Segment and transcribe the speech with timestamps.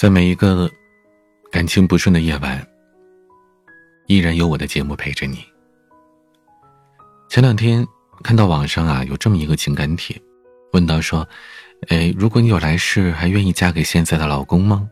[0.00, 0.66] 在每一个
[1.52, 2.66] 感情不顺的夜晚，
[4.06, 5.44] 依然有我的节目陪着你。
[7.28, 7.86] 前两天
[8.22, 10.18] 看到网上啊有这么一个情感帖，
[10.72, 11.28] 问到说
[11.88, 14.88] ：“哎，如果你有来世，还愿意嫁给现在的老公吗？”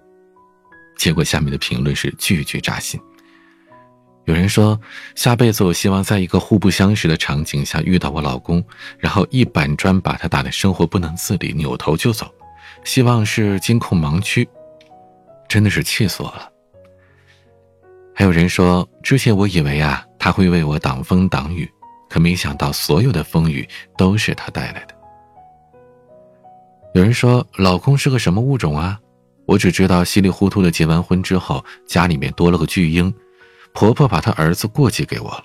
[0.99, 3.01] 结果下面的评论是句句扎心。
[4.27, 4.79] 有人说
[5.17, 8.63] ：“下辈子我希望在一个互不相识的场景下遇到我老公，
[8.99, 12.31] 然后一板砖把他打的生活不能自理，扭头就走。
[12.85, 14.47] 希望是监控盲区。”
[15.49, 16.51] 真的是气死我了。
[18.15, 21.71] 还有人说，之前我以为啊，他会为我挡风挡雨，
[22.11, 23.67] 可没想到所有的风雨
[23.97, 24.95] 都是他带来的。
[26.95, 28.99] 有人说，老公是个什么物种啊？
[29.47, 33.15] 我只知道稀里糊涂的结完婚之后，家里面多了个巨婴，
[33.73, 35.45] 婆婆把她儿子过继给我了。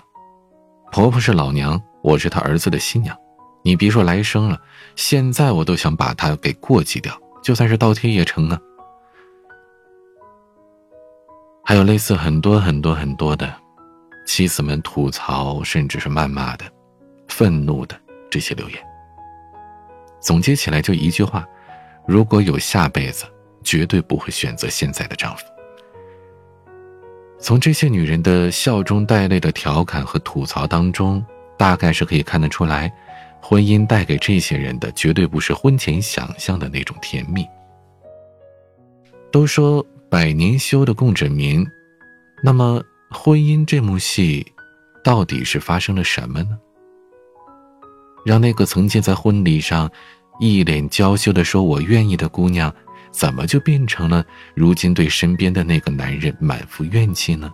[0.91, 3.15] 婆婆是老娘，我是她儿子的新娘。
[3.63, 4.59] 你别说来生了，
[4.95, 8.59] 现在我都想把她给过继掉，就算是倒贴也成啊。
[11.65, 13.51] 还有类似很多很多很多的
[14.27, 16.65] 妻子们吐槽，甚至是谩骂的、
[17.29, 17.97] 愤怒的
[18.29, 18.77] 这些留言。
[20.19, 21.47] 总结起来就一句话：
[22.05, 23.23] 如果有下辈子，
[23.63, 25.45] 绝对不会选择现在的丈夫。
[27.39, 31.25] 从这些女人的笑中带泪的调侃和吐槽当中，
[31.57, 32.93] 大概是可以看得出来，
[33.41, 37.47] 婚姻带给这些人的绝对不是婚前想象的那种甜蜜。
[39.31, 39.85] 都说。
[40.13, 41.65] 百年修的共枕眠，
[42.43, 44.45] 那么婚姻这幕戏，
[45.03, 46.55] 到底是发生了什么呢？
[48.23, 49.89] 让那个曾经在婚礼上
[50.39, 52.71] 一脸娇羞的说“我愿意”的姑娘，
[53.09, 57.51] 怎么就变成了如今对身边的那个男人满腹怨气呢？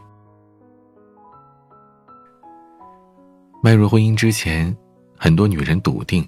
[3.63, 4.75] 迈入婚姻之前，
[5.17, 6.27] 很多女人笃定，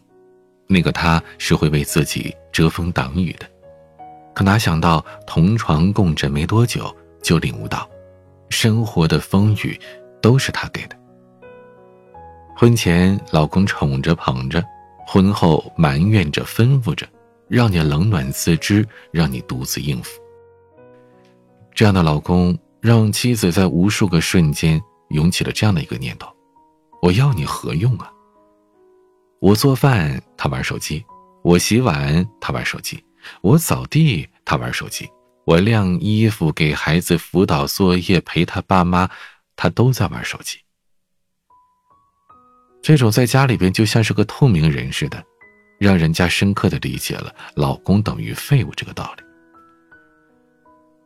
[0.65, 3.45] 那个他是会为自己遮风挡雨的。
[4.41, 7.87] 可哪想到同床共枕没多久，就领悟到，
[8.49, 9.79] 生活的风雨
[10.19, 10.97] 都是他给的。
[12.57, 14.65] 婚前老公宠着捧着，
[15.05, 17.07] 婚后埋怨着吩咐着，
[17.47, 20.19] 让你冷暖自知，让你独自应付。
[21.75, 26.27] 这样的老公让妻子在无数个瞬间涌起了这样的一个念头：
[27.03, 28.11] 我要你何用啊？
[29.39, 30.99] 我做饭，他玩手机；
[31.43, 32.99] 我洗碗，他玩手机。
[33.41, 35.05] 我扫地，他玩手机；
[35.45, 39.09] 我晾衣服，给孩子辅导作业，陪他爸妈，
[39.55, 40.57] 他都在玩手机。
[42.81, 45.23] 这种在家里边就像是个透明人似的，
[45.79, 49.23] 让人家深刻的理解了“老公等于废物”这个道理。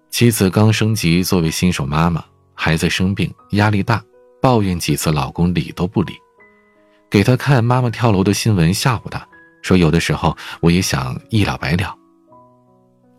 [0.09, 2.23] 妻子刚升级，作为新手妈妈，
[2.53, 4.01] 孩子生病，压力大，
[4.41, 6.13] 抱怨几次，老公理都不理，
[7.09, 9.27] 给她看妈妈跳楼的新闻，吓唬她
[9.61, 11.93] 说：“有的时候我也想一了百了。”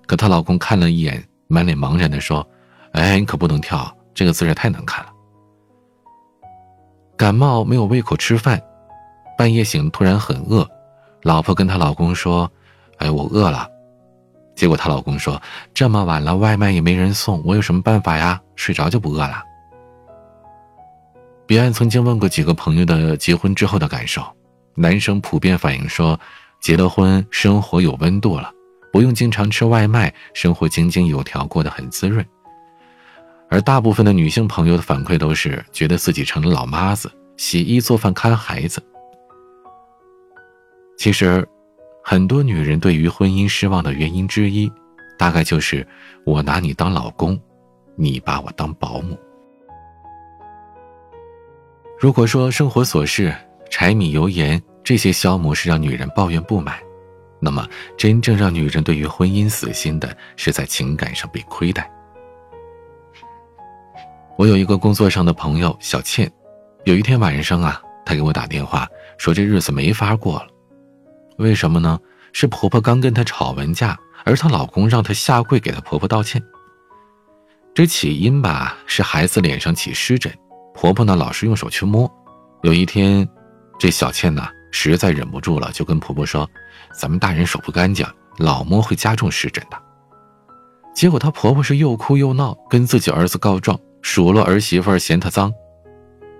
[0.06, 2.46] 可她老公看了一眼，满脸茫然的说
[2.92, 5.10] ：“哎，你可不能跳，这个姿势太难看了。”
[7.16, 8.62] 感冒没有胃口吃饭，
[9.36, 10.68] 半夜醒突然很饿，
[11.22, 12.50] 老婆跟她老公说
[12.98, 13.68] ：“哎，我饿了。”
[14.54, 15.40] 结果她老公说
[15.74, 18.40] ：“这么晚了，外卖也没人送，我有什么办法呀？
[18.54, 19.42] 睡着就不饿了。”
[21.46, 24.22] 彼岸曾经问过几个朋友的结婚之后的感受，
[24.74, 26.18] 男生普遍反映说
[26.60, 28.50] ：“结了婚，生活有温度了。”
[28.96, 32.24] 不用经常吃外卖，生活井井有条，过得很滋润。
[33.50, 38.82] 而大部分的女性朋友的反馈都是觉得自己成了老妈子，洗衣做饭看孩子。
[40.96, 41.46] 其实，
[42.02, 44.72] 很多女人对于婚姻失望的原因之一，
[45.18, 45.86] 大概就是
[46.24, 47.38] 我拿你当老公，
[47.96, 49.14] 你把我当保姆。
[52.00, 53.30] 如果说生活琐事、
[53.68, 56.78] 柴米油盐这些消磨是让女人抱怨不满。
[57.38, 57.66] 那么，
[57.96, 61.90] 真正让女人对于婚姻死心的，是在情感上被亏待。
[64.36, 66.30] 我有一个工作上的朋友小倩，
[66.84, 68.88] 有一天晚上啊，她给我打电话
[69.18, 70.48] 说这日子没法过了。
[71.38, 71.98] 为什么呢？
[72.32, 76.42] 是婆婆刚跟她吵完架，而她老公让她下跪给她婆婆道歉。
[77.74, 80.32] 这起因吧，是孩子脸上起湿疹，
[80.74, 82.10] 婆婆呢老是用手去摸。
[82.62, 83.28] 有一天，
[83.78, 84.46] 这小倩呢。
[84.78, 86.46] 实在忍不住了，就跟婆婆说
[86.92, 88.06] ：“咱们大人手不干净，
[88.36, 89.82] 老摸会加重湿疹的。”
[90.94, 95.50] 结果她婆婆是又哭又闹，跟自己儿子告状，数落儿媳妇嫌她脏。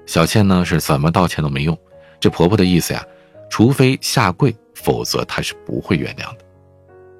[0.05, 1.77] 小倩呢是怎么道歉都没用，
[2.21, 3.03] 这婆婆的意思呀，
[3.49, 6.39] 除非下跪，否则她是不会原谅的。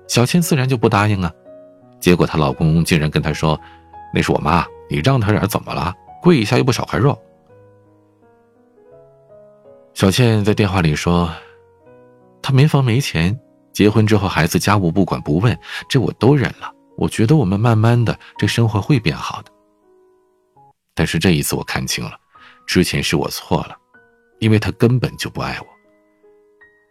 [0.07, 1.33] 小倩自然就不答应啊。
[1.99, 3.59] 结果她老公竟然跟她说
[4.13, 5.95] ：“那是我妈，你让她点怎么了？
[6.23, 7.19] 跪一下又不少块肉。”
[9.97, 11.33] 小倩在电话里说
[12.43, 13.35] ：“她没房没钱，
[13.73, 15.59] 结婚之后孩子家务不管不问，
[15.89, 16.71] 这我都忍了。
[16.99, 19.51] 我觉得我们慢慢的这生活会变好的。
[20.95, 22.13] 但是这一次我看清了，
[22.67, 23.75] 之前是我错了，
[24.39, 25.67] 因为他根本就不爱我。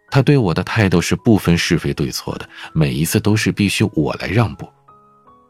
[0.10, 4.68] 他对我的态度是不分是非对错的，每一次都是必须我来让步。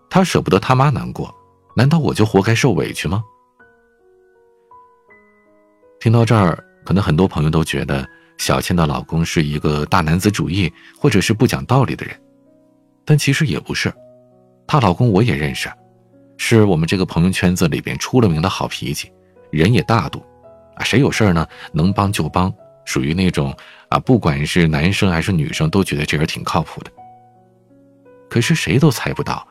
[0.09, 1.33] 他舍不得他妈难过，
[1.73, 3.23] 难道我就活该受委屈吗？
[6.01, 12.15] 听到这儿，可能很多朋友都觉得小倩的老公是一个大男子主义，或者是不讲道理的人，
[13.03, 13.91] 但其实也不是。
[14.67, 15.69] 她老公我也认识，
[16.37, 19.11] 是我们这个朋友圈子里边出了名的好脾气，
[19.51, 20.23] 人也大度，
[20.75, 22.53] 啊，谁有事呢能帮就帮，
[22.85, 23.55] 属于那种
[23.89, 26.91] 啊，不管是男生还是女生都觉得这人挺靠谱的。
[28.29, 29.47] 可是谁都猜不到，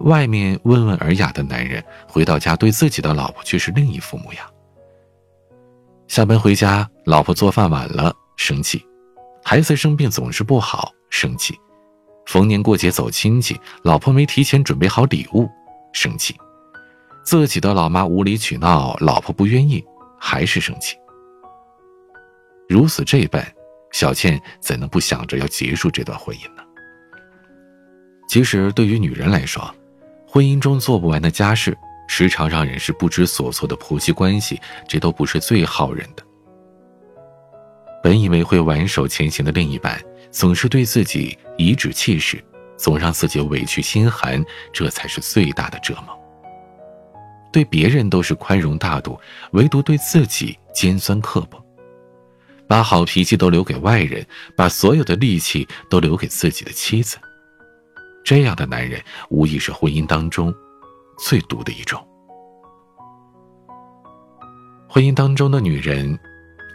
[0.00, 4.46] 外面温文尔雅的男人回到家对自己的老婆却是另一副模样。
[6.14, 8.78] 下班回家，老婆做饭晚了，生气；
[9.42, 11.54] 孩子生病总是不好，生气；
[12.26, 15.50] 逢年过节走亲戚，老婆没提前准备好礼物，
[15.92, 16.32] 生气；
[17.24, 19.84] 自己的老妈无理取闹，老婆不愿意，
[20.16, 20.94] 还是生气。
[22.68, 23.44] 如此这般，
[23.90, 26.62] 小倩怎能不想着要结束这段婚姻呢？
[28.28, 29.68] 其实，对于女人来说，
[30.28, 31.76] 婚姻中做不完的家事。
[32.06, 36.22] 时常让人是不知所措的婆媳关系，这都不是最耗人的。
[38.02, 39.98] 本以为会挽手前行的另一半，
[40.30, 42.42] 总是对自己颐指气使，
[42.76, 46.14] 总让自己委屈心寒，这才是最大的折磨。
[47.50, 49.18] 对别人都是宽容大度，
[49.52, 51.64] 唯独对自己尖酸刻薄，
[52.68, 54.26] 把好脾气都留给外人，
[54.56, 57.16] 把所有的力气都留给自己的妻子。
[58.24, 60.54] 这样的男人，无疑是婚姻当中。
[61.18, 62.04] 最毒的一种。
[64.88, 66.18] 婚姻当中的女人，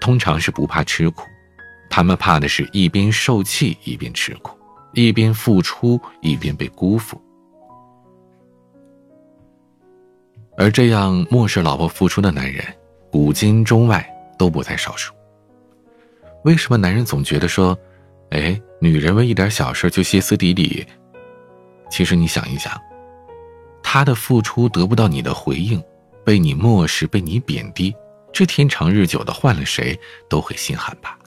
[0.02, 1.24] 通常是不怕吃苦，
[1.90, 4.58] 她们怕的是一边受气一边吃苦，
[4.94, 7.22] 一边付出一边被辜负。
[10.58, 12.62] 而这样漠视老婆付出的男人，
[13.10, 14.06] 古今中外
[14.38, 15.14] 都不在少数。
[16.44, 17.78] 为什么男人总觉得说，
[18.32, 20.86] 哎，女人为一点小事就歇斯底里？
[21.90, 22.74] 其实你想一想。
[23.92, 25.84] 他的付出得不到你的回应，
[26.24, 27.92] 被你漠视，被你贬低，
[28.32, 30.00] 这天长日久的，换了谁
[30.30, 31.18] 都会心寒吧。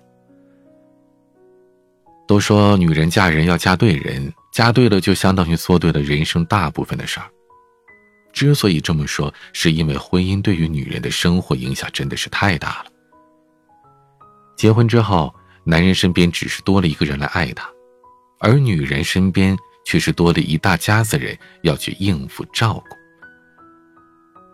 [2.28, 7.26] 都说女人嫁人要嫁对人，嫁对了就相当于做对了人生大部分的事儿。
[8.32, 12.86] 之所以这么说，是因为婚姻对于女人的生活影响真的是太大了。
[14.56, 17.68] 结婚之后，男人身边只是多了一个人来爱他，
[18.38, 19.58] 而女人身边。
[19.84, 22.96] 却是多了一大家子人要去应付照顾。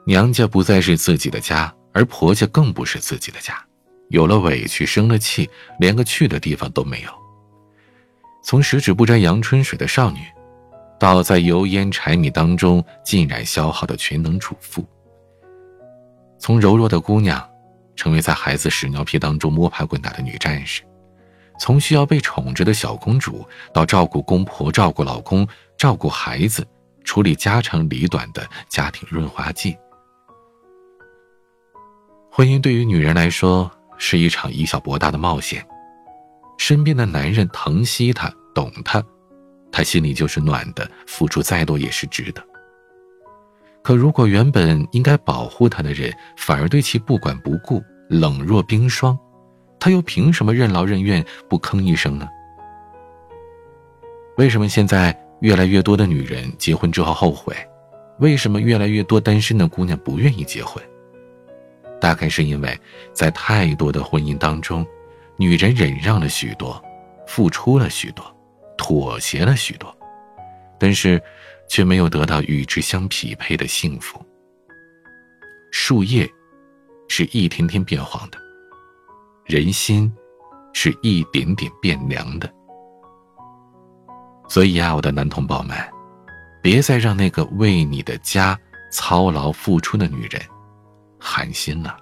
[0.07, 3.63] 娘家不再是自己的家，而婆家更不是自己的家，
[4.09, 5.49] 有了委屈，生了气，
[5.79, 7.11] 连个去的地方都没有。
[8.43, 10.21] 从十指不沾阳春水的少女，
[10.99, 14.83] 到在油烟柴米当中浸染消耗的全能主妇；
[16.39, 17.47] 从柔弱的姑娘，
[17.95, 20.83] 成为在孩子屎尿屁当中摸爬滚打的女战士。
[21.59, 25.47] 从需要被宠着的小公主，到照顾公婆、照顾老公、
[25.77, 26.67] 照顾孩子、
[27.05, 29.77] 处理家长里短的家庭润滑剂，
[32.31, 35.67] 婚姻对于女人来说是一场以小博大的冒险。
[36.59, 39.03] 身边的男人疼惜她、懂她，
[39.71, 42.43] 她心里就是暖的，付出再多也是值得。
[43.83, 49.19] 可如果原本应该保护她的人，反而对其不管不顾、冷若冰霜。
[49.81, 52.29] 他又凭什么任劳任怨不吭一声呢？
[54.37, 57.55] 为什么现在越来越多的女人结婚之后后悔？
[58.19, 60.83] 为什么越来越多单身的姑娘不愿意结婚？
[62.01, 62.79] 大概是因为，
[63.13, 64.87] 在太多的婚姻当中，
[65.37, 66.81] 女人忍让了许多，
[67.27, 68.25] 付出了许多，
[68.77, 69.97] 妥协了许多，
[70.79, 71.21] 但是，
[71.69, 74.25] 却没有得到与之相匹配的幸福。
[75.71, 76.29] 树叶，
[77.09, 78.48] 是一天天变黄的。
[79.49, 80.13] 人心，
[80.75, 82.53] 是一点点变凉的。
[84.47, 85.75] 所以啊，我的男同胞们，
[86.63, 88.59] 别再让那个为你的家
[88.93, 90.39] 操劳付出的女人
[91.19, 91.97] 寒心了。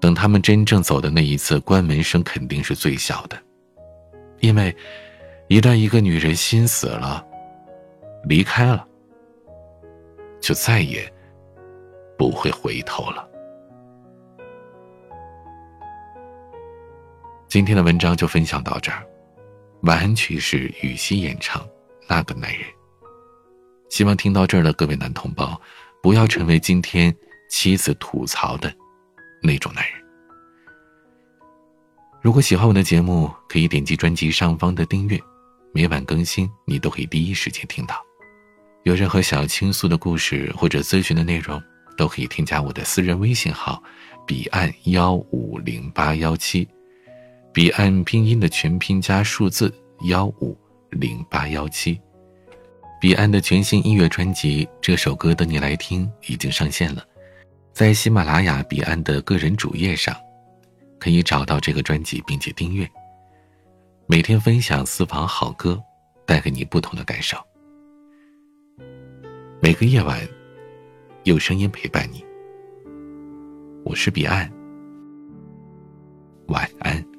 [0.00, 3.36] 等他们真正走的那一次，关门声肯定是最小的，
[4.38, 4.74] 因为
[5.48, 7.26] 一旦一个女人心死了，
[8.28, 8.86] 离开了，
[10.40, 11.12] 就再也
[12.16, 13.28] 不会回头了。
[17.48, 19.02] 今天的文章就分享到这儿，
[19.80, 21.62] 晚安曲是羽西演唱
[22.06, 22.60] 《那个男人》。
[23.88, 25.58] 希望听到这儿的各位男同胞，
[26.02, 27.14] 不要成为今天
[27.48, 28.70] 妻子吐槽的
[29.42, 29.94] 那种男人。
[32.20, 35.18] 如果喜欢我的节目，可以点击专辑上方的订阅，
[35.72, 37.96] 每晚更新，你都可以第一时间听到。
[38.82, 41.58] 有任何想要倾诉的故事或者咨询的内容，
[41.96, 43.82] 都可以添加我的私人微信号：
[44.26, 46.68] 彼岸幺五零八幺七，
[47.52, 50.56] 彼岸拼音的全拼加数字幺五
[50.90, 52.00] 零八幺七。
[53.00, 57.04] 彼岸的全新音乐专辑《这首歌等你来听》已经上线了，
[57.72, 60.14] 在喜马拉雅彼岸的个人主页上，
[60.98, 62.88] 可以找到这个专辑并且订阅。
[64.06, 65.80] 每天分享私房好歌，
[66.26, 67.36] 带给你不同的感受。
[69.60, 70.20] 每个夜晚，
[71.24, 72.24] 有声音陪伴你。
[73.84, 74.50] 我是彼岸，
[76.48, 77.17] 晚安。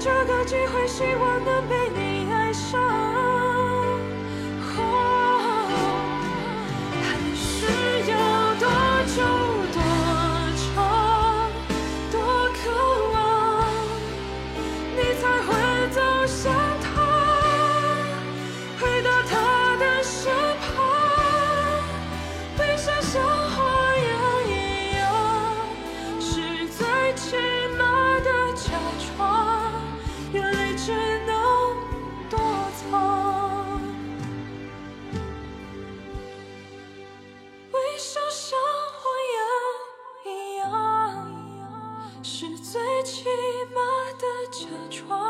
[0.00, 2.09] 这个机会，希望能被你
[43.10, 43.24] 起
[43.74, 43.80] 码
[44.20, 45.29] 的假装。